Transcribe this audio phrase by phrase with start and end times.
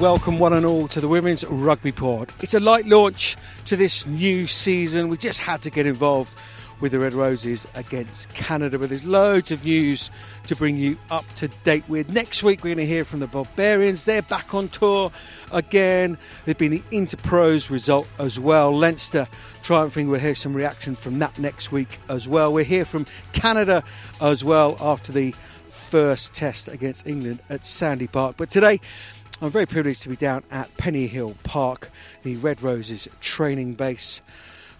[0.00, 2.30] welcome one and all to the Women's Rugby Pod.
[2.40, 5.08] It's a light launch to this new season.
[5.08, 6.34] We just had to get involved
[6.80, 10.10] with the Red Roses against Canada, but there's loads of news
[10.48, 12.10] to bring you up to date with.
[12.10, 14.04] Next week, we're going to hear from the Barbarians.
[14.04, 15.10] They're back on tour
[15.50, 16.18] again.
[16.44, 18.76] There's been the Interpros result as well.
[18.76, 19.26] Leinster
[19.62, 20.08] triumphing.
[20.08, 22.52] We'll hear some reaction from that next week as well.
[22.52, 23.82] We'll hear from Canada
[24.20, 25.34] as well after the
[25.68, 28.36] first test against England at Sandy Park.
[28.36, 28.80] But today,
[29.42, 31.90] I'm very privileged to be down at Pennyhill Park,
[32.22, 34.22] the Red Roses training base,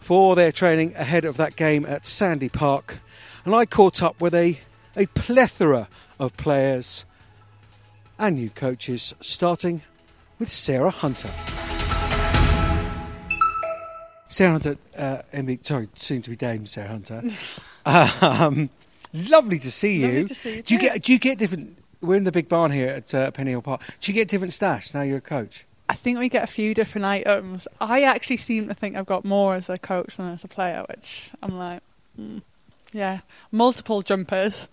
[0.01, 3.00] for their training ahead of that game at Sandy Park.
[3.45, 4.59] And I caught up with a,
[4.97, 5.88] a plethora
[6.19, 7.05] of players
[8.19, 9.83] and new coaches, starting
[10.38, 11.30] with Sarah Hunter.
[14.28, 17.23] Sarah Hunter, uh, MB, sorry, soon to be Dame Sarah Hunter.
[18.23, 18.70] um,
[19.12, 20.06] lovely to see you.
[20.06, 21.77] Lovely to see you do you get do you get different?
[22.00, 23.83] We're in the big barn here at uh, Pennyhill Park.
[24.00, 25.64] Do you get different stash now you're a coach?
[25.89, 27.69] I think we get a few different items.
[27.80, 30.84] I actually seem to think I've got more as a coach than as a player,
[30.88, 31.80] which I'm like,
[32.20, 32.42] mm,
[32.92, 33.20] yeah,
[33.53, 34.69] multiple jumpers.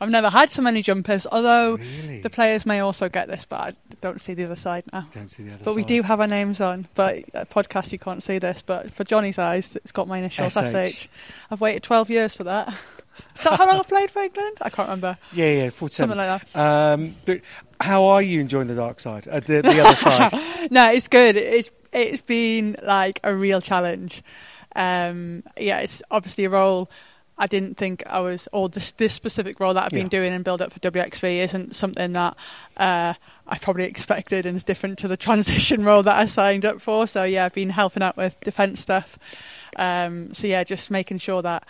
[0.00, 2.20] I've never had so many jumpers, although Really?
[2.20, 5.06] the players may also get this, but I don't see the other side now.
[5.12, 6.88] Don't see the other But we do have our names on.
[6.96, 8.62] But uh, podcast, you can't see this.
[8.62, 11.04] But for Johnny's eyes, it's got my initials SH.
[11.04, 11.08] SH.
[11.52, 12.74] I've waited 12 years for that.
[13.38, 14.58] Is that how long I've played for England?
[14.62, 15.18] I can't remember.
[15.32, 15.90] Yeah, yeah, 47.
[15.90, 16.92] Something like that.
[16.94, 17.40] Um, but
[17.80, 19.26] how are you enjoying the dark side?
[19.28, 20.32] Uh, the, the other side?
[20.70, 21.36] no, it's good.
[21.36, 24.22] It's it's been like a real challenge.
[24.74, 26.90] Um, yeah, it's obviously a role
[27.38, 30.00] I didn't think I was, or this this specific role that I've Yeah.
[30.00, 32.36] been doing in build up for WXV isn't something that
[32.76, 33.14] uh,
[33.48, 37.06] I probably expected and is different to the transition role that I signed up for.
[37.06, 39.18] So yeah, I've been helping out with defence stuff.
[39.76, 41.66] Um, so yeah, just making sure that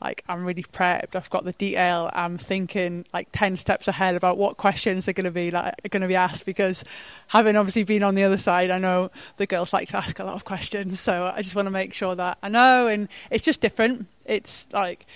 [0.00, 1.14] like I'm really prepped.
[1.14, 2.10] I've got the detail.
[2.12, 5.88] I'm thinking like ten steps ahead about what questions are going to be like are
[5.88, 6.84] going to be asked because
[7.28, 10.24] having obviously been on the other side, I know the girls like to ask a
[10.24, 11.00] lot of questions.
[11.00, 14.06] So I just want to make sure that I know, and it's just different.
[14.24, 15.06] It's like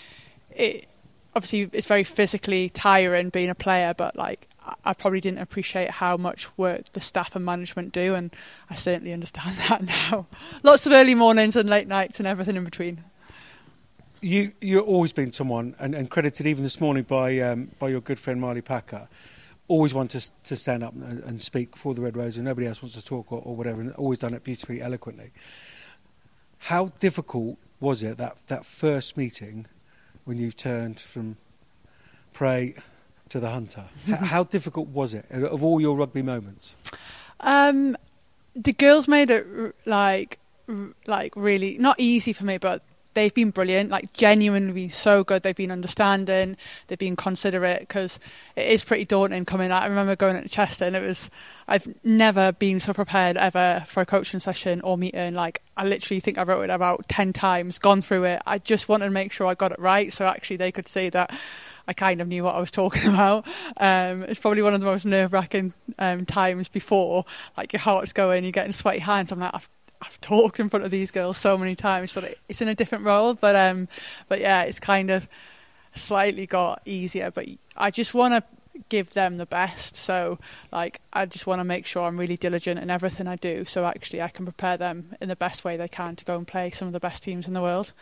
[0.51, 0.87] it.
[1.37, 5.91] Obviously, it's very physically tiring being a player, but like I- I probably didn't appreciate
[5.91, 8.35] how much work the staff and management do, and
[8.69, 10.27] I certainly understand that now.
[10.63, 13.05] Lots of early mornings and late nights and everything in between.
[14.23, 18.01] You you've always been someone, and, and credited even this morning by um, by your
[18.01, 19.09] good friend Marlie Packer,
[19.69, 22.67] always want to to stand up and, and speak for the Red Rose, and nobody
[22.67, 25.31] else wants to talk or, or whatever, and always done it beautifully, eloquently.
[26.59, 29.67] How difficult was it that that first meeting
[30.25, 31.39] when you turned from
[32.35, 32.75] prey
[33.31, 33.85] to the hunter?
[34.07, 36.77] How difficult was it of all your rugby moments?
[37.41, 37.97] Um,
[38.55, 39.47] the girls made it
[39.87, 40.39] like
[41.07, 42.83] like really not easy for me, but
[43.15, 43.91] they've been brilliant.
[43.91, 45.43] Like genuinely so good.
[45.43, 46.57] They've been understanding.
[46.87, 48.19] They've been considerate because
[48.57, 49.83] it is pretty daunting coming out.
[49.83, 51.31] I remember going into Chester and it was.
[51.69, 55.35] I've never been so prepared ever for a coaching session or meeting.
[55.35, 58.43] Like I literally think I wrote it about ten times, gone through it.
[58.47, 61.09] I just wanted to make sure I got it right, so actually they could see
[61.11, 61.33] that.
[61.89, 63.47] I kind of knew what I was talking about.
[63.77, 67.25] Um, it's probably one of the most nerve wracking um, times before.
[67.57, 69.33] Like your heart's going, you're getting sweaty hands.
[69.33, 69.69] I'm like, I've,
[70.03, 73.05] I've talked in front of these girls so many times, but it's in a different
[73.05, 73.35] role.
[73.35, 73.89] But um,
[74.29, 75.29] but yeah, it's kind of
[75.95, 77.31] slightly got easier.
[77.31, 77.47] But
[77.77, 78.43] I just want to
[78.89, 79.97] give them the best.
[79.97, 80.39] So
[80.73, 83.65] like, I just want to make sure I'm really diligent in everything I do.
[83.65, 86.47] So actually, I can prepare them in the best way they can to go and
[86.47, 87.93] play some of the best teams in the world.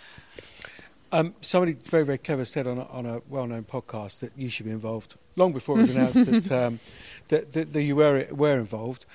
[1.11, 4.67] Um, somebody very, very clever said on a, on a well-known podcast that you should
[4.67, 6.81] be involved long before it was announced that, um,
[7.29, 9.07] that, that that you were were involved.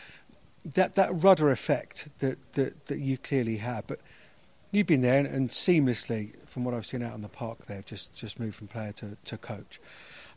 [0.66, 3.86] That that rudder effect that, that, that you clearly have.
[3.88, 4.00] but
[4.72, 7.82] you've been there and, and seamlessly, from what I've seen out in the park, there
[7.82, 9.80] just just moved from player to, to coach.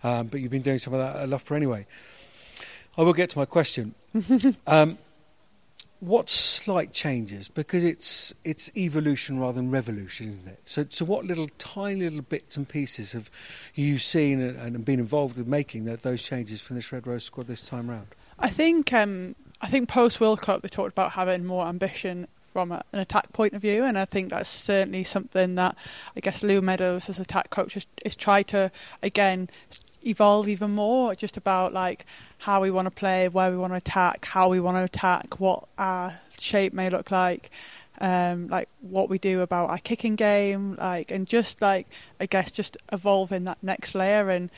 [0.05, 1.87] Um, but you've been doing some of that at Loughborough anyway.
[2.99, 3.95] I will get to my question.
[4.67, 4.99] um,
[6.01, 10.61] what slight changes because it's it's evolution rather than revolution, isn't it?
[10.65, 13.31] So so what little tiny little bits and pieces have
[13.75, 17.25] you seen and, and been involved with making that those changes from this Red Rose
[17.25, 18.09] squad this time round?
[18.39, 22.73] I think um, I think post World Cup they talked about having more ambition from
[22.73, 25.77] an attack point of view, and I think that's certainly something that
[26.17, 28.71] I guess Lou Meadows as attack coach has, has tried to
[29.03, 29.51] again
[30.07, 31.15] evolve even more.
[31.15, 32.07] Just about like
[32.39, 35.41] how we want to play, where we want to attack, how we want to attack,
[35.41, 37.51] what our shape may look like.
[37.99, 41.87] Um, like what we do about our kicking game, like and just like
[42.21, 44.51] I guess just evolving that next layer and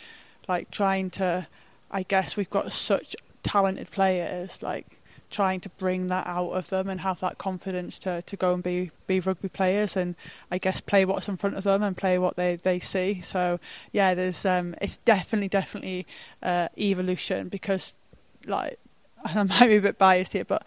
[0.49, 1.47] like trying to
[1.91, 5.01] I guess we've got such talented players, like
[5.31, 8.63] trying to bring that out of them and have that confidence to, to go and
[8.63, 10.15] be, be rugby players and
[10.51, 13.21] I guess play what's in front of them and play what they, they see.
[13.21, 13.61] So
[13.93, 16.07] yeah, there's um it's definitely definitely
[16.43, 17.97] uh, evolution because
[18.47, 18.79] like
[19.25, 20.65] I might be a bit biased here, but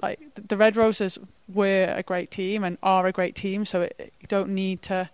[0.00, 1.18] like the Red Roses
[1.52, 5.08] were a great team and are a great team, so it, you don't need to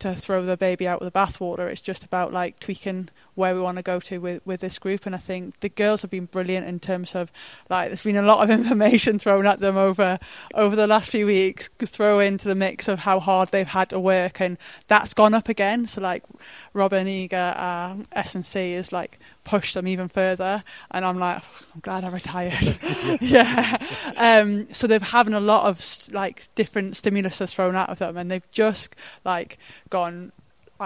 [0.00, 1.70] to throw the baby out with the bathwater.
[1.70, 5.06] It's just about like tweaking where we want to go to with, with this group.
[5.06, 7.32] And I think the girls have been brilliant in terms of
[7.70, 10.18] like there's been a lot of information thrown at them over
[10.54, 14.00] over the last few weeks, throw into the mix of how hard they've had to
[14.00, 15.86] work, and that's gone up again.
[15.86, 16.24] So like
[16.72, 21.42] Robin Eager, uh, S and C is like pushed them even further, and I'm like
[21.74, 22.78] I'm glad I retired.
[23.20, 23.76] yeah.
[24.16, 28.30] Um, so they've having a lot of like different stimuluses thrown out of them, and
[28.30, 28.94] they've just
[29.24, 29.58] like
[29.90, 30.32] gone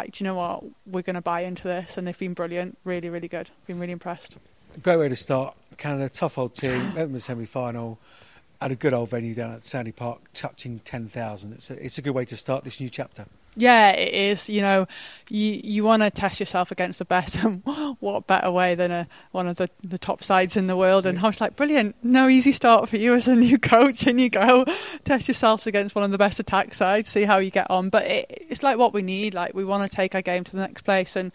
[0.06, 0.64] do you know what?
[0.86, 2.78] We're going to buy into this, and they've been brilliant.
[2.84, 3.50] Really, really good.
[3.66, 4.36] Been really impressed.
[4.82, 5.54] Great way to start.
[5.76, 6.78] Canada, tough old team.
[6.78, 7.98] Met them the semi-final.
[8.60, 11.52] At a good old venue down at Sandy Park, touching ten thousand.
[11.52, 13.26] It's a, it's a good way to start this new chapter.
[13.58, 14.48] Yeah, it is.
[14.48, 14.86] You know,
[15.28, 17.62] you you want to test yourself against the best, and
[17.98, 21.06] what better way than a, one of the, the top sides in the world?
[21.06, 21.96] And I was like, brilliant.
[22.02, 24.64] No easy start for you as a new coach, and you go
[25.04, 27.90] test yourselves against one of the best attack sides, see how you get on.
[27.90, 29.34] But it, it's like what we need.
[29.34, 31.32] Like we want to take our game to the next place, and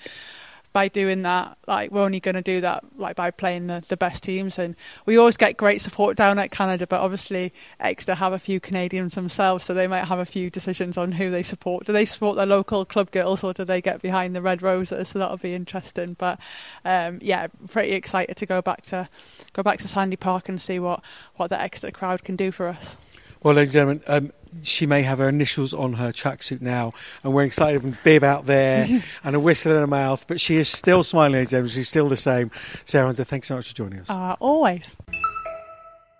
[0.73, 3.95] by doing that, like we're only going to do that like by playing the, the
[3.95, 4.57] best teams.
[4.57, 4.75] And
[5.05, 9.15] we always get great support down at Canada, but obviously Exeter have a few Canadians
[9.15, 11.85] themselves, so they might have a few decisions on who they support.
[11.85, 15.09] Do they support their local club girls or do they get behind the Red Roses?
[15.09, 16.15] So that'll be interesting.
[16.17, 16.39] But
[16.83, 19.07] um, yeah, pretty excited to go back to
[19.53, 21.03] go back to Sandy Park and see what
[21.35, 22.97] what the Exeter crowd can do for us.
[23.43, 26.91] Well, ladies and gentlemen, um, she may have her initials on her tracksuit now,
[27.23, 28.87] and we're excited a bib out there
[29.23, 31.73] and a whistle in her mouth, but she is still smiling, and.
[31.73, 32.51] She's still the same.
[32.85, 34.09] Sarah Hunter, thanks so much for joining us.
[34.09, 34.95] Uh, always.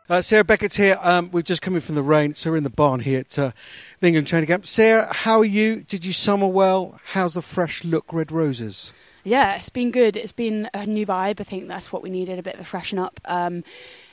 [0.10, 0.98] Uh, Sarah Beckett's here.
[1.02, 3.40] Um, we've just come in from the rain, so we're in the barn here at
[3.40, 3.52] uh,
[4.00, 4.66] the England training camp.
[4.66, 5.82] Sarah, how are you?
[5.82, 7.00] Did you summer well?
[7.06, 8.92] How's the fresh look Red Roses?
[9.24, 10.18] Yeah, it's been good.
[10.18, 11.40] It's been a new vibe.
[11.40, 13.22] I think that's what we needed, a bit of a freshen up.
[13.24, 13.64] Um,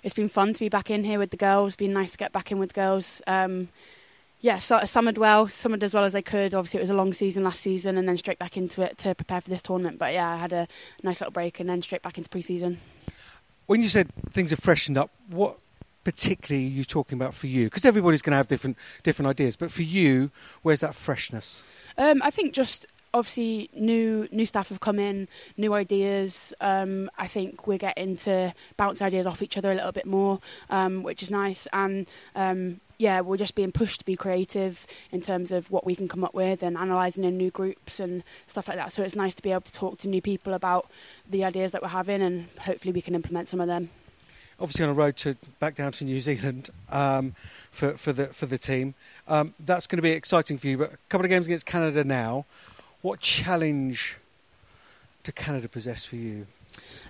[0.04, 1.70] it's been fun to be back in here with the girls.
[1.70, 3.20] It's been nice to get back in with the girls.
[3.26, 3.68] Um,
[4.40, 6.54] yeah, so, summered well, summered as well as I could.
[6.54, 9.14] Obviously, it was a long season last season, and then straight back into it to
[9.14, 9.98] prepare for this tournament.
[9.98, 10.66] But yeah, I had a
[11.02, 12.78] nice little break, and then straight back into pre-season.
[13.66, 15.58] When you said things have freshened up, what
[16.04, 17.66] particularly are you talking about for you?
[17.66, 20.30] Because everybody's going to have different different ideas, but for you,
[20.62, 21.62] where's that freshness?
[21.98, 25.28] Um, I think just obviously new new staff have come in,
[25.58, 26.54] new ideas.
[26.62, 30.40] Um, I think we're getting to bounce ideas off each other a little bit more,
[30.70, 31.68] um, which is nice.
[31.72, 35.94] And um, yeah, we're just being pushed to be creative in terms of what we
[35.94, 38.92] can come up with and analysing in new groups and stuff like that.
[38.92, 40.90] So it's nice to be able to talk to new people about
[41.28, 43.88] the ideas that we're having, and hopefully we can implement some of them.
[44.60, 47.34] Obviously, on a road to back down to New Zealand um,
[47.70, 48.94] for for the for the team,
[49.26, 50.76] um, that's going to be exciting for you.
[50.76, 52.44] But a couple of games against Canada now.
[53.00, 54.18] What challenge
[55.24, 56.46] do Canada possess for you?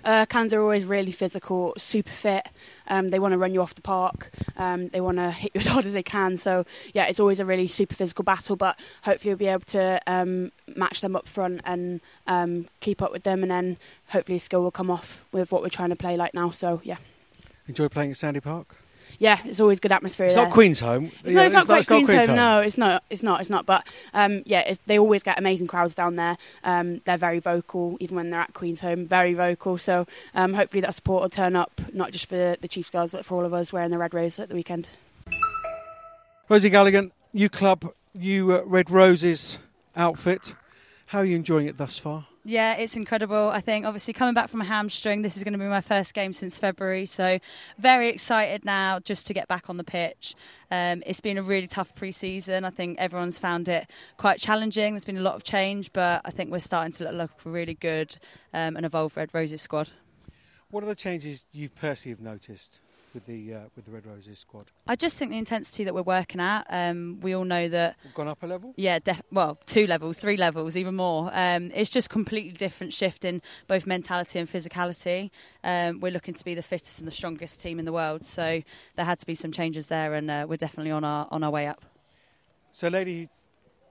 [0.03, 2.47] Uh, Canada are always really physical, super fit.
[2.87, 4.31] Um, they want to run you off the park.
[4.57, 6.37] Um, they want to hit you as hard as they can.
[6.37, 8.55] So yeah, it's always a really super physical battle.
[8.55, 13.11] But hopefully we'll be able to um, match them up front and um, keep up
[13.11, 13.77] with them, and then
[14.07, 16.49] hopefully skill will come off with what we're trying to play like now.
[16.49, 16.97] So yeah.
[17.67, 18.77] Enjoy playing at Sandy Park
[19.19, 20.25] yeah, it's always good atmosphere.
[20.25, 20.45] It's there.
[20.45, 21.11] not Queen's home.
[21.23, 22.37] It's, no, it's, not quite Queen's, Queen's home.
[22.37, 22.55] home.
[22.55, 23.03] No, it's not.
[23.09, 23.41] It's not.
[23.41, 23.65] It's not.
[23.65, 26.37] But um, yeah, they always get amazing crowds down there.
[26.63, 29.05] Um, they're very vocal, even when they're at Queen's home.
[29.05, 29.77] Very vocal.
[29.77, 33.11] So um, hopefully that support will turn up, not just for the, the Chiefs girls,
[33.11, 34.89] but for all of us wearing the red rose at the weekend.
[36.49, 39.59] Rosie Galligan, you club, you uh, Red Roses
[39.95, 40.55] outfit.
[41.07, 42.27] How are you enjoying it thus far?
[42.43, 43.49] Yeah, it's incredible.
[43.49, 46.15] I think obviously coming back from a hamstring, this is going to be my first
[46.15, 47.05] game since February.
[47.05, 47.39] So
[47.77, 50.33] very excited now just to get back on the pitch.
[50.71, 52.65] Um, it's been a really tough pre-season.
[52.65, 54.93] I think everyone's found it quite challenging.
[54.93, 58.17] There's been a lot of change, but I think we're starting to look really good
[58.53, 59.91] um, and evolve Red Roses squad.
[60.71, 62.80] What are the changes you've personally have noticed?
[63.13, 64.71] With the uh, with the Red Roses squad?
[64.87, 66.65] I just think the intensity that we're working at.
[66.69, 68.73] Um, we all know that We've gone up a level.
[68.77, 71.29] Yeah, def- well, two levels, three levels, even more.
[71.33, 75.31] Um, it's just completely different shift in both mentality and physicality.
[75.63, 78.61] Um, we're looking to be the fittest and the strongest team in the world, so
[78.95, 81.51] there had to be some changes there, and uh, we're definitely on our on our
[81.51, 81.85] way up.
[82.71, 83.29] So, lady,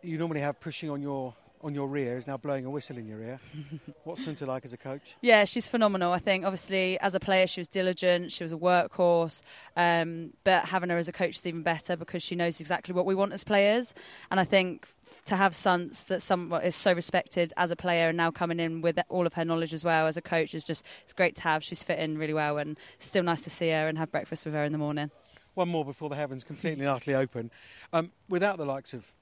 [0.02, 3.07] you normally have pushing on your on your rear is now blowing a whistle in
[3.07, 3.40] your ear.
[4.05, 5.17] What's Sunta like as a coach?
[5.21, 6.12] Yeah, she's phenomenal.
[6.12, 9.43] I think obviously as a player she was diligent, she was a workhorse,
[9.76, 13.05] um, but having her as a coach is even better because she knows exactly what
[13.05, 13.95] we want as players.
[14.31, 14.88] And I think
[15.26, 18.81] to have Suns that some is so respected as a player and now coming in
[18.81, 21.43] with all of her knowledge as well as a coach is just it's great to
[21.43, 21.62] have.
[21.62, 24.64] She's fitting really well and still nice to see her and have breakfast with her
[24.64, 25.11] in the morning.
[25.55, 27.50] One more before the heavens completely and utterly open.
[27.93, 29.12] Um, without the likes of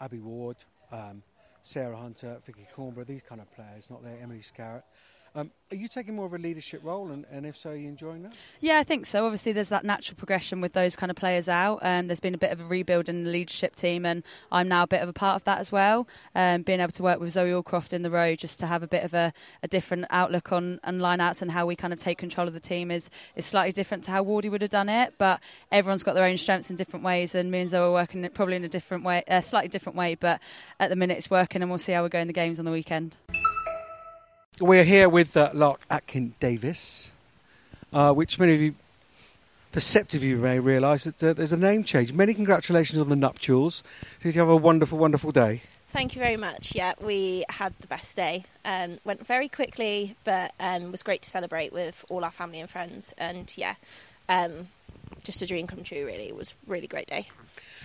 [0.00, 0.56] Abbie Ward.
[0.90, 1.22] Um,
[1.62, 4.82] Sarah Hunter, Vickii Cornborough, these kind of players, not there, Emily Scarratt.
[5.34, 7.88] Um, are you taking more of a leadership role, and, and, if so, are you
[7.88, 8.36] enjoying that?
[8.60, 9.24] Yeah, I think so.
[9.24, 11.78] Obviously, there's that natural progression with those kind of players out.
[11.80, 14.82] Um, there's been a bit of a rebuild in the leadership team, and I'm now
[14.82, 16.06] a bit of a part of that as well.
[16.34, 18.86] Um, being able to work with Zoe Aldcroft in the row just to have a
[18.86, 22.46] bit of a, a different outlook on, lineouts and how we kind of take control
[22.46, 25.14] of the team is, is slightly different to how Wardy would have done it.
[25.16, 28.28] But everyone's got their own strengths in different ways, and me and Zoe are working
[28.34, 30.16] probably in a different way, a slightly different way.
[30.16, 30.42] But
[30.78, 32.66] at the minute, it's working, and we'll see how we go in the games on
[32.66, 33.16] the weekend.
[34.60, 37.10] We're here with uh, Lark Atkin-Davies,
[37.90, 38.74] uh, which many of you,
[39.72, 42.12] perceptive you may realise that uh, there's a name change.
[42.12, 43.82] Many congratulations on the nuptials.
[44.22, 45.62] Did you have a wonderful, wonderful day?
[45.88, 46.74] Thank you very much.
[46.74, 48.44] Yeah, we had the best day.
[48.66, 52.68] Um, went very quickly, but um, was great to celebrate with all our family and
[52.68, 53.14] friends.
[53.16, 53.76] And yeah,
[54.28, 54.68] um,
[55.22, 56.04] just a dream come true.
[56.04, 57.28] Really, it was a really great day.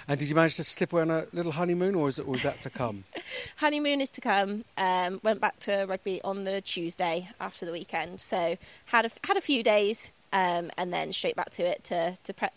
[0.08, 2.44] And did you manage to slip away on a little honeymoon, or was, it, was
[2.44, 3.04] that to come?
[3.58, 4.64] honeymoon is to come.
[4.78, 9.36] Um, went back to rugby on the Tuesday after the weekend, so had a, had
[9.36, 12.54] a few days, um, and then straight back to it to, to prep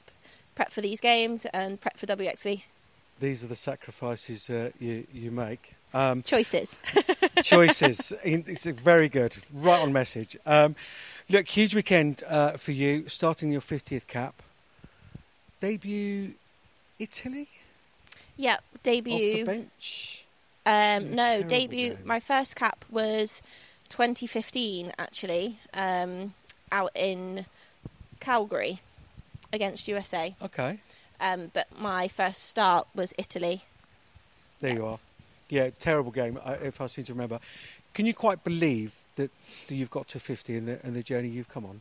[0.55, 2.63] prep for these games and prep for WXV.
[3.19, 5.75] These are the sacrifices uh, you you make.
[5.93, 6.79] Um, choices.
[7.43, 8.13] choices.
[8.23, 9.37] It's very good.
[9.53, 10.37] Right on message.
[10.47, 10.77] Um,
[11.29, 13.09] look, huge weekend uh, for you.
[13.09, 14.41] Starting your 50th cap.
[15.59, 16.35] Debut
[17.01, 17.49] Italy?
[18.37, 19.15] Yeah, debut.
[19.15, 20.25] Off the bench?
[20.67, 21.91] Um, no, debut.
[21.91, 21.99] Game.
[22.05, 23.43] My first cap was
[23.89, 26.35] 2015, actually, um,
[26.71, 27.47] out in
[28.21, 28.81] Calgary
[29.53, 30.35] against USA.
[30.43, 30.79] Okay.
[31.21, 33.65] Um, but my first start was Italy.
[34.61, 34.77] There yeah.
[34.77, 34.99] you are.
[35.49, 37.41] Yeah, terrible game, if I seem to remember.
[37.93, 39.31] Can you quite believe that,
[39.67, 41.81] that you've got to 50 and the, and the journey you've come on?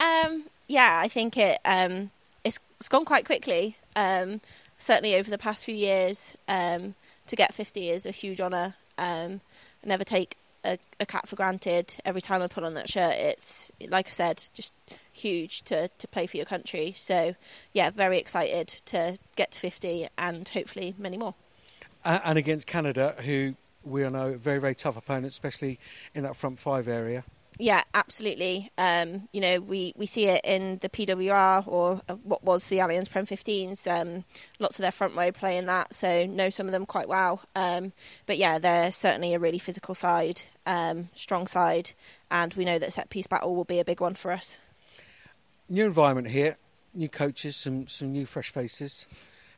[0.00, 1.58] Um, yeah, I think it.
[1.64, 2.10] Um,
[2.46, 3.76] it's, it's gone quite quickly.
[3.96, 4.40] Um,
[4.78, 6.94] certainly over the past few years, um,
[7.26, 8.74] to get 50 is a huge honour.
[8.98, 9.40] Um,
[9.84, 11.96] I never take a, a, cap for granted.
[12.04, 14.72] Every time I put on that shirt, it's like I said, just
[15.12, 16.92] huge to, to play for your country.
[16.96, 17.34] So,
[17.72, 21.34] yeah, very excited to get to 50 and hopefully many more.
[22.04, 25.80] And against Canada, who we all know very, very tough opponent, especially
[26.14, 27.24] in that front five area.
[27.58, 28.70] Yeah, absolutely.
[28.76, 32.78] Um, you know, we, we see it in the PWR or uh, what was the
[32.78, 33.86] Allianz Prem 15s.
[33.86, 34.24] Um,
[34.58, 37.42] lots of their front row playing that, so know some of them quite well.
[37.54, 37.92] Um,
[38.26, 41.92] but yeah, they're certainly a really physical side, um, strong side,
[42.30, 44.58] and we know that set piece battle will be a big one for us.
[45.68, 46.58] New environment here,
[46.94, 49.06] new coaches, some some new fresh faces.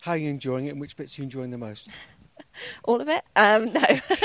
[0.03, 1.91] How are you enjoying it, and which bits are you enjoying the most?
[2.85, 3.23] all of it.
[3.37, 3.83] Um, no,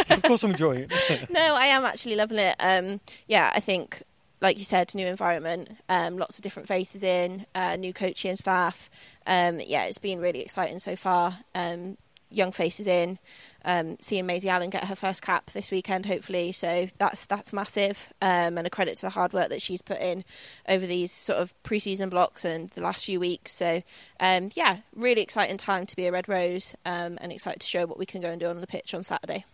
[0.10, 1.30] of course I'm enjoying it.
[1.30, 2.56] no, I am actually loving it.
[2.60, 4.04] Um, yeah, I think,
[4.42, 8.90] like you said, new environment, um, lots of different faces in, uh, new coaching staff.
[9.28, 11.38] Um, yeah, it's been really exciting so far.
[11.56, 11.98] Um,
[12.30, 13.20] young faces in
[13.66, 16.52] um, seeing Maisy Allen get her first cap this weekend, hopefully.
[16.52, 20.00] So that's that's massive, um, and a credit to the hard work that she's put
[20.00, 20.24] in
[20.68, 23.54] over these sort of pre-season blocks and the last few weeks.
[23.54, 23.84] So
[24.20, 27.86] um, yeah, really exciting time to be a Red Rose, um, and excited to show
[27.86, 29.46] what we can go and do on the pitch on Saturday.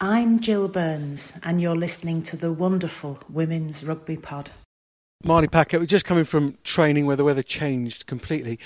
[0.00, 4.50] I'm Jill Burns, and you're listening to the wonderful Women's Rugby Pod.
[5.22, 8.58] Marlie Packer, we're just coming from training where the weather changed completely.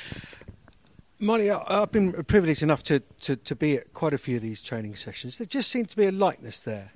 [1.18, 4.62] Molly, I've been privileged enough to, to, to, be at quite a few of these
[4.62, 5.38] training sessions.
[5.38, 6.92] There just seemed to be a lightness there.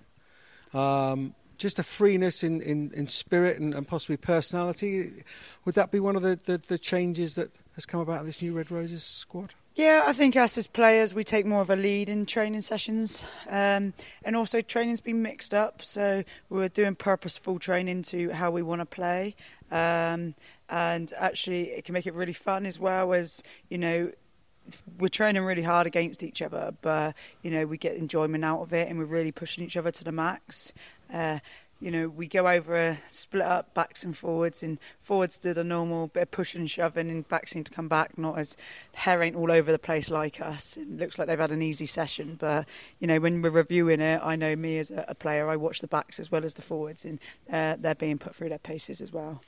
[0.75, 5.25] Um, just a freeness in, in, in spirit and, and, possibly personality.
[5.65, 8.53] Would that be one of the, the, the, changes that has come about this new
[8.53, 9.55] Red Roses squad?
[9.75, 13.25] Yeah, I think us as players, we take more of a lead in training sessions.
[13.49, 13.93] Um,
[14.25, 15.83] and also, training's been mixed up.
[15.83, 19.37] So, we're doing purposeful training to how we want to play.
[19.71, 20.35] Um,
[20.71, 24.11] and actually it can make it really fun as well as you know
[24.99, 28.73] we're training really hard against each other but you know we get enjoyment out of
[28.73, 30.73] it and we're really pushing each other to the max
[31.13, 31.39] uh,
[31.81, 35.63] you know, we go over a split up backs and forwards, and forwards do the
[35.63, 38.57] normal bit of pushing and shoving, and backs seem to come back, not as
[38.95, 40.77] hair ain't all over the place like us.
[40.77, 42.67] It looks like they've had an easy session, but
[42.99, 45.81] you know, when we're reviewing it, I know me as a, a player, I watch
[45.81, 47.21] the backs as well as the forwards, and
[47.53, 49.41] uh, they're being put through their paces as well.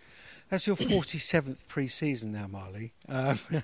[0.50, 2.92] That's your 47th pre-season now, Marlie.
[3.08, 3.38] Um,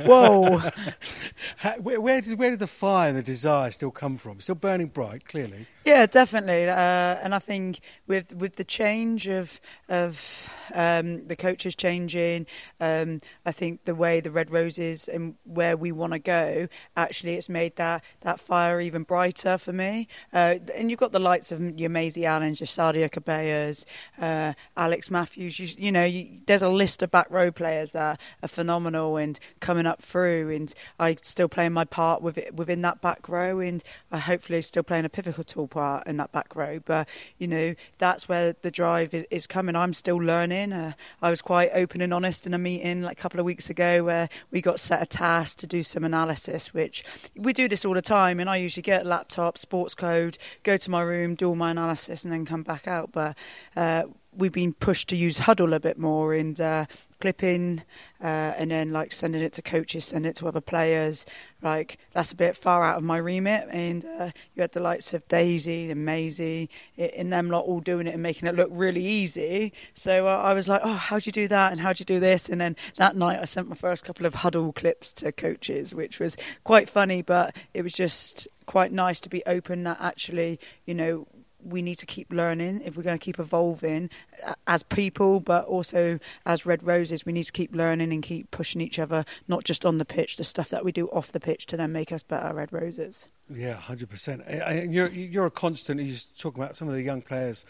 [0.00, 0.58] Whoa!
[1.80, 4.40] where, where, does, where does the fire and the desire still come from?
[4.40, 5.66] Still burning bright, clearly.
[5.84, 6.68] Yeah, definitely.
[6.68, 9.58] Uh, and I think with with the change of
[9.88, 12.46] of um, the coaches changing,
[12.80, 17.34] um, I think the way the Red Roses and where we want to go, actually,
[17.34, 20.06] it's made that, that fire even brighter for me.
[20.32, 23.84] Uh, and you've got the lights of your Maisy Allen, your Sadia Kabeya,
[24.20, 25.58] uh, Alex Matthews.
[25.58, 29.38] You, you know, you, there's a list of back row players that are phenomenal and
[29.60, 33.60] coming up through, and I still playing my part with it, within that back row,
[33.60, 36.80] and I hopefully still playing a pivotal part in that back row.
[36.84, 39.76] But you know, that's where the drive is, is coming.
[39.76, 40.72] I'm still learning.
[40.72, 43.70] Uh, I was quite open and honest in a meeting like a couple of weeks
[43.70, 47.04] ago where we got set a task to do some analysis, which
[47.36, 50.76] we do this all the time, and I usually get a laptop, sports code, go
[50.76, 53.12] to my room, do all my analysis, and then come back out.
[53.12, 53.36] But
[53.76, 54.04] uh,
[54.36, 56.86] we've been pushed to use Hudl a bit more and uh,
[57.20, 57.82] clipping,
[58.22, 61.26] uh, and then like sending it to coaches, send it to other players.
[61.62, 63.68] Like that's a bit far out of my remit.
[63.70, 68.06] And uh, you had the likes of Daisy and Maisie, and them lot all doing
[68.06, 69.72] it and making it look really easy.
[69.94, 71.72] So uh, I was like, oh, how'd you do that?
[71.72, 72.48] And how'd you do this?
[72.48, 76.20] And then that night I sent my first couple of Hudl clips to coaches, which
[76.20, 80.94] was quite funny, but it was just quite nice to be open that actually, you
[80.94, 81.26] know,
[81.64, 84.10] we need to keep learning if we're going to keep evolving
[84.44, 87.26] uh, as people, but also as Red Roses.
[87.26, 90.36] We need to keep learning and keep pushing each other, not just on the pitch,
[90.36, 93.26] the stuff that we do off the pitch to then make us better Red Roses.
[93.52, 94.44] Yeah, hundred percent.
[94.88, 96.00] You're you're a constant.
[96.00, 97.64] You're talking about some of the young players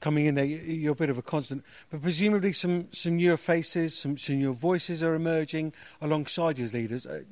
[0.00, 0.44] coming in there.
[0.44, 4.54] You're a bit of a constant, but presumably some some newer faces, some some newer
[4.54, 7.06] voices are emerging alongside you as leaders.
[7.06, 7.22] Uh,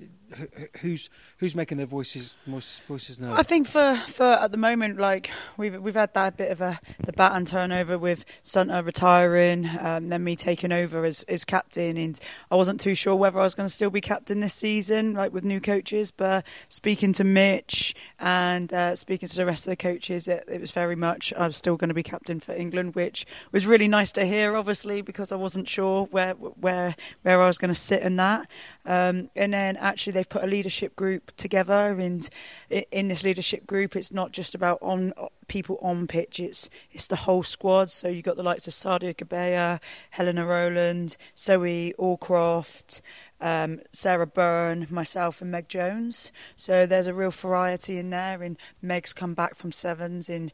[0.81, 3.39] who's who's making their voices most voices known?
[3.39, 6.79] I think for, for at the moment, like we've we've had that bit of a
[7.05, 12.19] the baton turnover with Santa retiring, um, then me taking over as as captain, and
[12.51, 15.33] I wasn't too sure whether I was going to still be captain this season, like
[15.33, 16.11] with new coaches.
[16.11, 20.61] But speaking to Mitch and uh, speaking to the rest of the coaches, it, it
[20.61, 23.89] was very much I was still going to be captain for England, which was really
[23.89, 24.57] nice to hear.
[24.57, 28.49] Obviously, because I wasn't sure where where where I was going to sit in that.
[28.87, 32.29] Um, and then actually they've put a leadership group together, and
[32.71, 35.13] in this leadership group, it's not just about on
[35.47, 37.91] people on pitch; it's it's the whole squad.
[37.91, 43.01] So you've got the likes of Sadia Kabeya, Helena Rowland, Zoe Aldcroft,
[43.45, 46.33] um, Sarah Bern, myself, and Meg Jones.
[46.57, 48.43] So there's a real variety in there.
[48.43, 50.51] And Meg's come back from sevens, and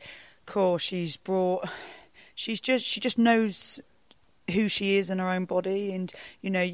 [0.51, 1.69] course she's brought.
[2.35, 3.81] She's just she just knows
[4.53, 6.69] who she is in her own body, and you know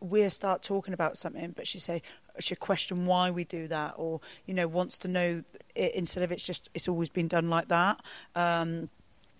[0.00, 2.02] we'll start talking about something, but she say
[2.38, 5.42] she question why we do that, or you know wants to know
[5.74, 8.00] it, instead of it's just it's always been done like that.
[8.34, 8.90] Um,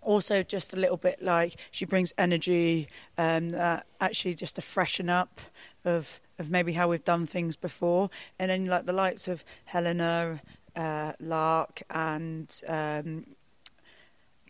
[0.02, 2.88] also, just a little bit like she brings energy,
[3.18, 5.40] um, uh, actually just to freshen up
[5.84, 10.40] of of maybe how we've done things before, and then like the likes of Helena,
[10.76, 13.26] uh, Lark, and um,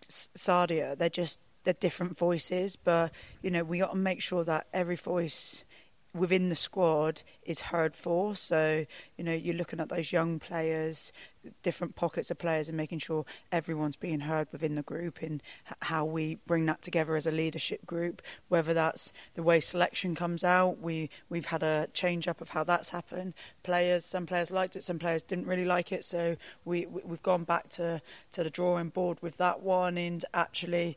[0.09, 3.13] Sadia, they're just they're different voices, but
[3.43, 5.65] you know we got to make sure that every voice
[6.15, 8.35] within the squad is heard for.
[8.35, 8.85] So,
[9.17, 11.13] you know, you're looking at those young players,
[11.63, 15.43] different pockets of players, and making sure everyone's being heard within the group and
[15.83, 18.23] how we bring that together as a leadership group.
[18.49, 22.65] Whether that's the way selection comes out, we we've had a change up of how
[22.65, 23.35] that's happened.
[23.63, 26.05] Players, some players liked it, some players didn't really like it.
[26.05, 30.97] So we we've gone back to to the drawing board with that one and actually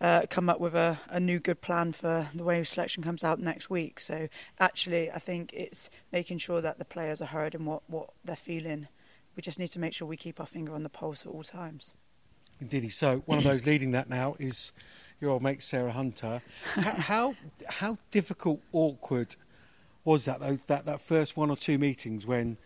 [0.00, 3.38] uh, come up with a, a new good plan for the way selection comes out
[3.38, 3.98] next week.
[4.00, 4.28] So
[4.60, 8.36] actually, I think it's making sure that the players are heard and what, what they're
[8.36, 8.88] feeling.
[9.36, 11.42] We just need to make sure we keep our finger on the pulse at all
[11.42, 11.94] times.
[12.60, 12.92] Indeed.
[12.92, 14.72] So one of those leading that now is
[15.20, 16.42] your old mate Sarah Hunter.
[16.74, 17.36] how, how
[17.68, 19.36] how difficult, awkward
[20.04, 20.40] was that?
[20.40, 22.56] Those that that first one or two meetings when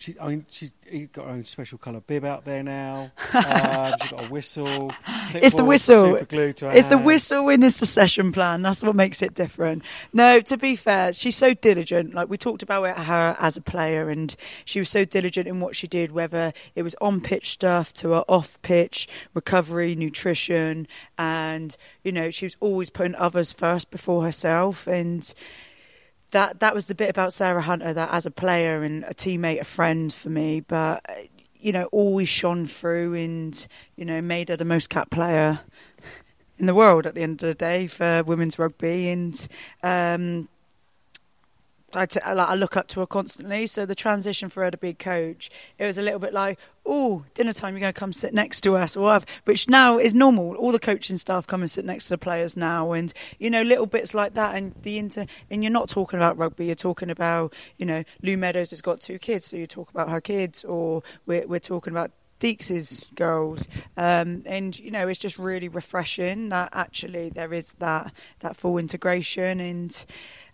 [0.00, 0.72] she, I mean, she's
[1.12, 3.12] got her own special colour bib out there now.
[3.34, 4.90] um, she's got a whistle.
[5.34, 6.16] It's the whistle.
[6.16, 6.84] It's hand.
[6.90, 8.62] the whistle in the succession plan.
[8.62, 9.82] That's what makes it different.
[10.14, 12.14] No, to be fair, she's so diligent.
[12.14, 14.34] Like we talked about her as a player, and
[14.64, 18.12] she was so diligent in what she did, whether it was on pitch stuff to
[18.12, 24.24] her off pitch recovery, nutrition, and you know, she was always putting others first before
[24.24, 25.34] herself, and
[26.30, 29.60] that that was the bit about Sarah Hunter that as a player and a teammate,
[29.60, 31.04] a friend for me, but
[31.58, 33.66] you know, always shone through and
[33.96, 35.60] you know made her the most capped player
[36.58, 39.48] in the world at the end of the day for women's rugby and.
[39.82, 40.48] Um,
[41.94, 43.66] I, t- I look up to her constantly.
[43.66, 46.58] So the transition for her to be a coach, it was a little bit like,
[46.86, 49.26] oh, dinner time, you're going to come sit next to us, or whatever.
[49.44, 50.54] Which now is normal.
[50.56, 53.62] All the coaching staff come and sit next to the players now, and you know,
[53.62, 54.56] little bits like that.
[54.56, 56.66] And the inter, and you're not talking about rugby.
[56.66, 60.08] You're talking about, you know, Lou Meadows has got two kids, so you talk about
[60.08, 65.38] her kids, or we're we're talking about Deeks's girls, um, and you know it's just
[65.38, 70.04] really refreshing that actually there is that that full integration and.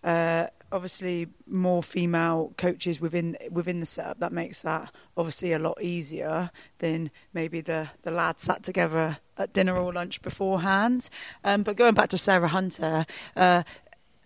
[0.04, 0.46] Uh,
[0.76, 4.20] obviously more female coaches within within the setup.
[4.20, 9.54] That makes that obviously a lot easier than maybe the the lads sat together at
[9.54, 11.08] dinner or lunch beforehand.
[11.42, 13.06] Um, but going back to Sarah Hunter.
[13.34, 13.62] Uh,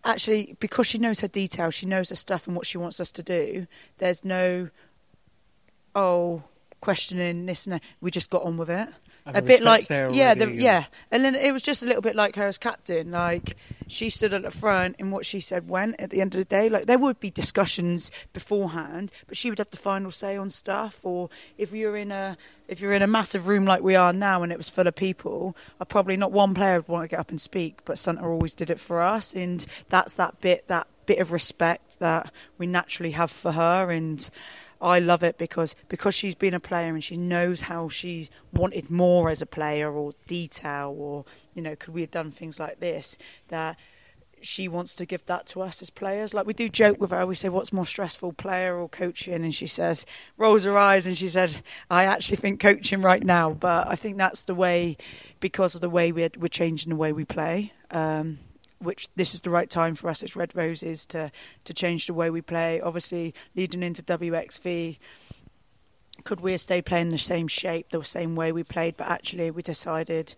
[0.04, 3.12] actually, because she knows her detail, she knows her stuff and what she wants us
[3.12, 3.66] to do.
[3.98, 4.70] There's no,
[5.94, 6.42] oh,
[6.80, 7.82] questioning this and that.
[8.00, 8.88] We just got on with it
[9.26, 12.36] a bit like yeah, the, yeah, and then it was just a little bit like
[12.36, 13.10] her as captain.
[13.10, 13.56] Like
[13.86, 16.00] she stood at the front, and what she said went.
[16.00, 19.58] At the end of the day, like there would be discussions beforehand, but she would
[19.58, 21.00] have the final say on stuff.
[21.04, 21.28] Or
[21.58, 22.36] if you're in a
[22.68, 24.94] if you're in a massive room like we are now, and it was full of
[24.94, 28.26] people, I probably not one player would want to get up and speak, but Santa
[28.26, 32.66] always did it for us, and that's that bit that bit of respect that we
[32.66, 34.30] naturally have for her and.
[34.80, 38.90] I love it because because she's been a player and she knows how she wanted
[38.90, 42.80] more as a player or detail or you know could we have done things like
[42.80, 43.76] this that
[44.42, 46.32] she wants to give that to us as players.
[46.32, 47.26] Like we do joke with her.
[47.26, 49.34] We say what's more stressful player or coaching?
[49.34, 53.50] And she says rolls her eyes and she said I actually think coaching right now.
[53.52, 54.96] But I think that's the way
[55.40, 57.72] because of the way we're, we're changing the way we play.
[57.90, 58.38] Um,
[58.80, 61.30] which this is the right time for us as Red Roses to
[61.64, 62.80] to change the way we play.
[62.80, 64.98] Obviously, leading into WXV,
[66.24, 68.96] could we stay playing the same shape, the same way we played?
[68.96, 70.34] But actually, we decided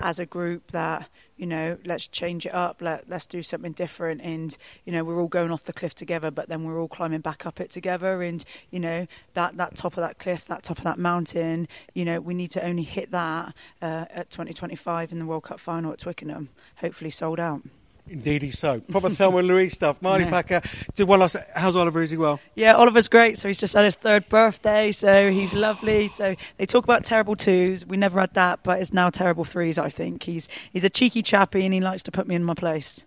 [0.00, 4.20] as a group that you know let's change it up, let let's do something different.
[4.22, 7.20] And you know we're all going off the cliff together, but then we're all climbing
[7.20, 8.22] back up it together.
[8.22, 12.04] And you know that that top of that cliff, that top of that mountain, you
[12.04, 15.92] know we need to only hit that uh, at 2025 in the World Cup final
[15.92, 16.50] at Twickenham.
[16.76, 17.62] Hopefully sold out.
[18.10, 18.80] Indeedy so.
[18.80, 20.02] Proper Thelma and Louise stuff.
[20.02, 20.30] Marty Yeah.
[20.30, 20.60] Packer.
[20.94, 21.36] Did one last.
[21.54, 22.02] How's Oliver?
[22.02, 22.40] Is he well?
[22.56, 23.38] Yeah, Oliver's great.
[23.38, 26.08] So he's just had his third birthday, so he's lovely.
[26.08, 27.86] So they talk about terrible twos.
[27.86, 29.78] We never had that, but it's now terrible threes.
[29.78, 32.54] I think he's he's a cheeky chappy, and he likes to put me in my
[32.54, 33.06] place.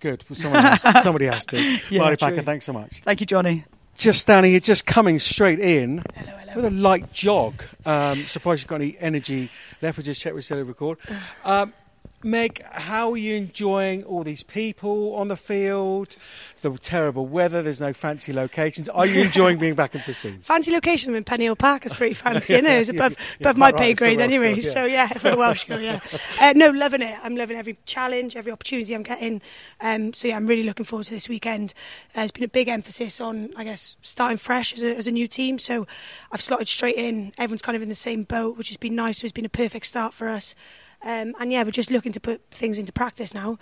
[0.00, 0.24] Good.
[0.28, 1.60] Well, someone has, somebody has to.
[1.88, 2.28] Yeah, Marty true.
[2.30, 3.00] Packer, thanks so much.
[3.04, 3.64] Thank you, Johnny.
[3.96, 6.02] Just standing here, just coming straight in
[6.56, 7.62] with a light jog.
[7.86, 9.50] Um, surprised you've got any energy
[9.82, 9.98] left.
[9.98, 10.98] We just check with Silly Record.
[11.44, 11.72] Um,
[12.24, 16.16] Meg, how are you enjoying all these people on the field?
[16.60, 17.62] The terrible weather.
[17.62, 18.88] There's no fancy locations.
[18.88, 20.44] Are you enjoying being back in 15s?
[20.44, 21.10] Fancy location.
[21.10, 21.84] I'm in Pennyhill Park.
[21.84, 22.70] is pretty fancy, isn't it?
[22.70, 24.54] It's above, Yeah, above my right, pay grade anyway.
[24.54, 24.62] yeah.
[24.72, 25.98] So, yeah, for a Welsh girl, yeah.
[26.40, 27.18] Uh, no, loving it.
[27.22, 29.42] I'm loving every challenge, every opportunity I'm getting.
[29.80, 31.74] Um, so, yeah, I'm really looking forward to this weekend.
[32.14, 35.12] Uh, there's been a big emphasis on, I guess, starting fresh as a, as a
[35.12, 35.58] new team.
[35.58, 35.86] So,
[36.30, 37.32] I've slotted straight in.
[37.38, 39.18] Everyone's kind of in the same boat, which has been nice.
[39.18, 40.54] So, it's been a perfect start for us.
[41.04, 43.58] Um, and yeah, we're just looking to put things into practice now.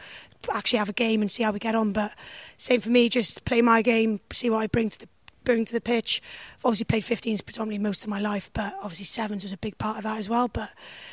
[0.52, 1.92] Actually, have a game and see how we get on.
[1.92, 2.12] But
[2.56, 5.08] same for me, just play my game, see what I bring to the
[5.42, 6.20] bring to the pitch.
[6.58, 9.78] I've obviously played 15s predominantly most of my life, but obviously sevens was a big
[9.78, 10.48] part of that as well.
[10.48, 10.70] But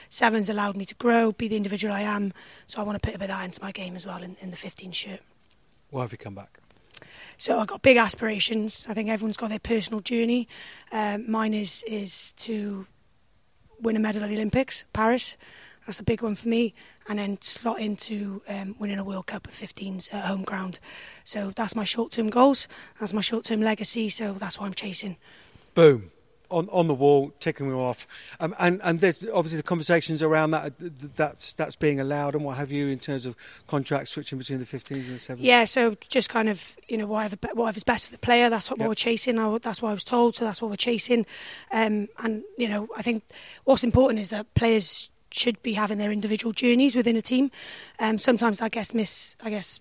[0.10, 2.34] sevens allowed me to grow, be the individual I am.
[2.68, 4.36] So I want to put a bit of that into my game as well in,
[4.42, 5.22] in the 15 shirt.
[5.90, 6.60] Why have you come back?
[7.38, 8.88] So I've got big aspirations.
[8.90, 10.48] I think everyone's got their personal journey.
[10.92, 12.88] Um, mine is is to
[13.80, 15.38] win a medal at the Olympics, Paris.
[15.88, 16.74] That's a big one for me,
[17.08, 20.80] and then slot into um, winning a World Cup at 15s at home ground.
[21.24, 22.68] So that's my short-term goals.
[23.00, 24.10] That's my short-term legacy.
[24.10, 25.16] So that's what I'm chasing.
[25.74, 26.12] Boom.
[26.50, 28.08] On, on the wall, ticking them off,
[28.40, 30.72] um, and and there's obviously the conversations around that.
[30.80, 33.36] That's that's being allowed, and what have you in terms of
[33.68, 35.38] contracts switching between the 15s and the 7s.
[35.40, 38.50] Yeah, so just kind of you know whatever whatever's best for the player.
[38.50, 38.88] That's what Yep.
[38.88, 39.38] we're chasing.
[39.38, 40.38] I, that's what I was told.
[40.38, 41.26] So that's what we're chasing.
[41.74, 43.24] Um, and you know, I think
[43.66, 47.52] what's important is that players should be having their individual journeys within a team.
[48.00, 49.80] Um, sometimes that gets miss, I guess,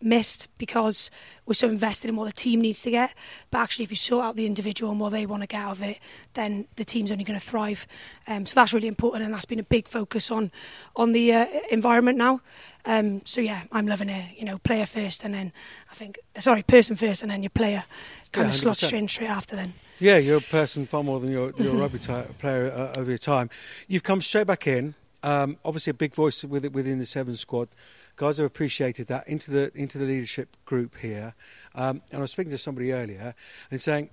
[0.00, 1.10] missed because
[1.44, 3.12] we're so invested in what the team needs to get.
[3.50, 5.72] But actually, if you sort out the individual and what they want to get out
[5.72, 5.98] of it,
[6.34, 7.86] then the team's only going to thrive.
[8.28, 10.52] Um, so that's really important, and that's been a big focus on
[10.94, 12.40] on the uh, environment now.
[12.84, 14.38] Um, so yeah, I'm loving it.
[14.38, 15.52] You know, player first, and then
[15.90, 17.84] I think sorry, person first, and then your player
[18.32, 18.92] kind Yeah, of slot 100%.
[18.98, 19.56] in straight after.
[19.56, 23.10] Then Yeah, you're a person far more than your your rugby ti player uh, over
[23.10, 23.50] your time.
[23.88, 24.94] You've come straight back in.
[25.24, 27.68] Um, obviously, a big voice with, within the seven squad.
[28.14, 31.34] Guys have appreciated that into the into the leadership group here.
[31.74, 33.34] Um, and I was speaking to somebody earlier
[33.70, 34.10] and saying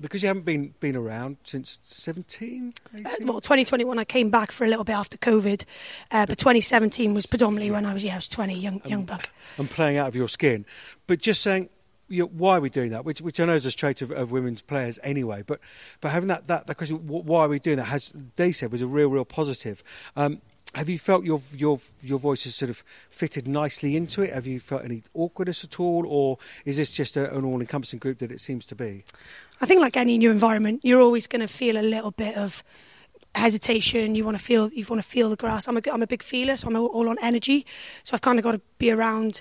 [0.00, 3.26] because you haven't been been around since 17, uh, 18?
[3.26, 5.64] well, 2021 I came back for a little bit after COVID,
[6.10, 9.28] uh, but 2017 was predominantly when I was yeah I was 20, young young buck.
[9.56, 10.64] and playing out of your skin.
[11.06, 11.68] But just saying,
[12.08, 13.04] you know, why are we doing that?
[13.04, 15.42] Which, which I know is a trait of, of women's players anyway.
[15.46, 15.60] But,
[16.00, 17.84] but having that, that, that question, why are we doing that?
[17.84, 19.82] Has they said was a real, real positive.
[20.16, 20.40] Um,
[20.74, 24.34] have you felt your your your voice has sort of fitted nicely into it?
[24.34, 28.18] Have you felt any awkwardness at all, or is this just a, an all-encompassing group
[28.18, 29.02] that it seems to be?
[29.62, 32.62] I think like any new environment, you're always going to feel a little bit of
[33.34, 34.14] hesitation.
[34.14, 35.68] You want to feel you want to feel the grass.
[35.68, 37.64] I'm a I'm a big feeler, so I'm all, all on energy.
[38.02, 39.40] So I've kind of got to be around,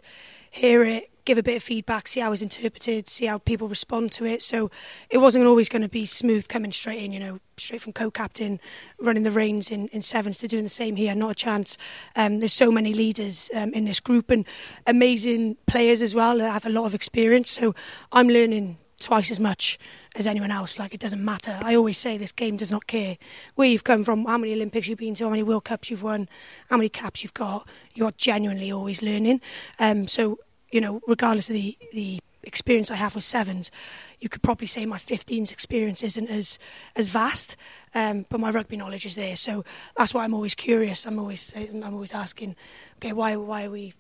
[0.49, 4.13] hear it, give a bit of feedback, see how it's interpreted, see how people respond
[4.13, 4.41] to it.
[4.41, 4.71] So
[5.09, 8.61] it wasn't always going to be smooth coming straight in, you know, straight from co-captain,
[8.97, 11.13] running the reins in, in sevens to doing the same here.
[11.13, 11.77] Not a chance.
[12.15, 14.45] Um, there's so many leaders um, in this group and
[14.85, 17.49] amazing players as well that have a lot of experience.
[17.51, 17.75] So
[18.13, 19.77] I'm learning twice as much
[20.15, 20.79] as anyone else.
[20.79, 21.59] Like it doesn't matter.
[21.61, 23.17] I always say this game does not care
[23.55, 26.03] where you've come from, how many Olympics you've been to, how many World Cups you've
[26.03, 26.29] won,
[26.69, 27.67] how many caps you've got.
[27.95, 29.41] You're genuinely always learning.
[29.77, 30.39] Um, so
[30.71, 33.71] you know, regardless of the the experience I have with sevens,
[34.19, 36.59] you could probably say my 15's experience isn't as
[36.95, 37.57] as vast,
[37.93, 39.35] um, but my rugby knowledge is there.
[39.35, 39.63] So
[39.97, 41.05] that's why I'm always curious.
[41.05, 42.55] I'm always I'm always asking,
[42.97, 43.93] okay, why why are we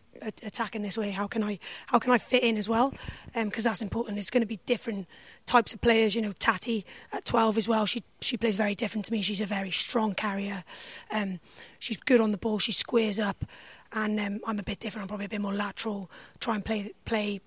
[0.43, 1.11] attacking this way?
[1.11, 2.93] How can I how can I fit in as well?
[3.33, 4.17] Because um, that's important.
[4.17, 5.07] It's going to be different
[5.45, 6.15] types of players.
[6.15, 7.85] You know, Tati at 12 as well.
[7.85, 9.21] She she plays very different to me.
[9.21, 10.63] She's a very strong carrier.
[11.11, 11.39] Um,
[11.79, 12.59] she's good on the ball.
[12.59, 13.45] She squares up,
[13.93, 15.03] and um, I'm a bit different.
[15.03, 16.09] I'm probably a bit more lateral.
[16.39, 17.41] Try and play play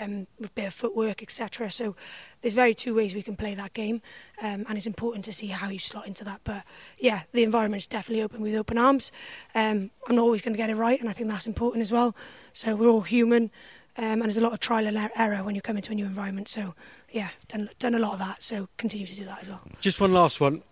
[0.00, 1.70] um, with a bit of footwork, etc.
[1.70, 1.96] So
[2.42, 4.02] there's very two ways we can play that game,
[4.42, 6.40] um, and it's important to see how you slot into that.
[6.44, 6.64] But
[6.98, 9.12] yeah, the environment is definitely open with open arms.
[9.54, 11.92] Um, I'm not always going to get it right, and I think that's important as
[11.92, 12.16] well.
[12.52, 13.50] So we're all human,
[13.96, 15.94] um, and there's a lot of trial and er-, error when you come into a
[15.94, 16.48] new environment.
[16.48, 16.74] So
[17.10, 18.42] yeah, done done a lot of that.
[18.42, 19.60] So continue to do that as well.
[19.80, 20.62] Just one last one.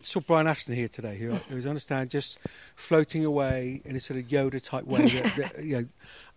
[0.00, 2.38] Saw Brian Ashton here today, who, who's understand just
[2.76, 5.88] floating away in a sort of Yoda type way that, that, you know,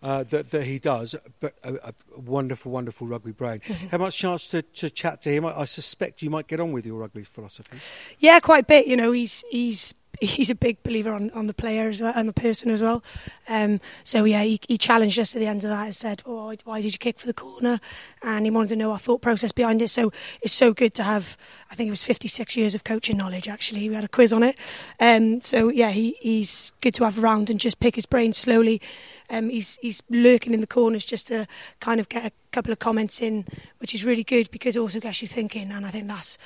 [0.01, 3.61] uh, that, that he does, but a, a, wonderful, wonderful rugby brain.
[3.91, 5.45] Have much chance to, to chat to him?
[5.45, 7.77] I, I, suspect you might get on with your rugby philosophy.
[8.17, 8.87] Yeah, quite a bit.
[8.87, 12.27] You know, he's he's he's a big believer on, on the player as well, and
[12.27, 13.03] the person as well.
[13.47, 16.53] Um, so yeah, he, he, challenged us at the end of that and said, "Oh,
[16.63, 17.79] why did you kick for the corner?"
[18.23, 19.89] And he wanted to know our thought process behind it.
[19.89, 21.37] So it's so good to have.
[21.69, 23.47] I think it was 56 years of coaching knowledge.
[23.47, 24.57] Actually, we had a quiz on it.
[24.99, 28.81] Um, so yeah, he, he's good to have around and just pick his brain slowly
[29.31, 31.47] um, he's he's lurking in the corners just to
[31.79, 33.45] kind of get a couple of comments in,
[33.79, 35.71] which is really good because it also gets you thinking.
[35.71, 36.37] And I think that's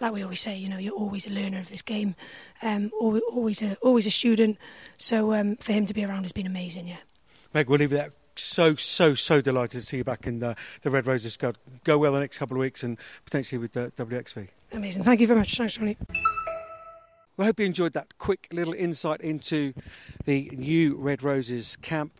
[0.00, 2.14] like we always say, you know, you're always a learner of this game,
[2.62, 4.58] um, always a always a student.
[4.98, 6.86] So um, for him to be around has been amazing.
[6.86, 6.98] Yeah.
[7.54, 10.90] Meg, we'll leave that so so so delighted to see you back in the, the
[10.90, 11.36] Red Roses.
[11.36, 14.48] Go go well the next couple of weeks and potentially with the WXV.
[14.72, 15.04] Amazing.
[15.04, 15.56] Thank you very much.
[15.56, 15.96] Thanks, Tony.
[17.36, 19.72] Well, I hope you enjoyed that quick little insight into
[20.24, 22.12] the new Red Roses camp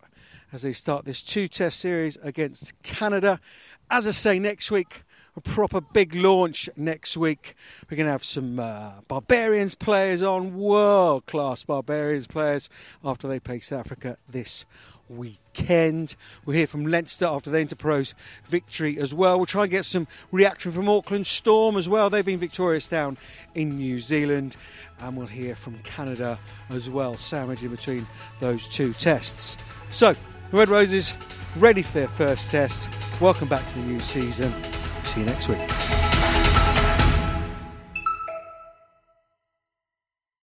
[0.54, 3.40] as they start this two test series against Canada.
[3.90, 5.02] As I say, next week,
[5.36, 7.56] a proper big launch next week.
[7.90, 12.70] We're going to have some uh, Barbarians players on, world class Barbarians players,
[13.04, 14.64] after they play South Africa this
[15.08, 16.14] weekend.
[16.44, 18.14] We'll hear from Leinster after the Interpros
[18.44, 19.38] victory as well.
[19.38, 22.10] We'll try and get some reaction from Auckland Storm as well.
[22.10, 23.18] They've been victorious down
[23.56, 24.56] in New Zealand.
[25.00, 26.38] And we'll hear from Canada
[26.70, 28.06] as well, sandwiched in between
[28.38, 29.58] those two tests.
[29.90, 30.14] So,
[30.54, 31.14] the Red Roses
[31.56, 32.88] ready for their first test.
[33.20, 34.52] Welcome back to the new season.
[35.02, 36.13] See you next week.